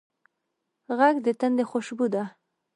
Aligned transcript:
غږ 0.97 1.15
د 1.25 1.27
تندي 1.39 1.63
خوشبو 1.69 2.05
ده 2.13 2.23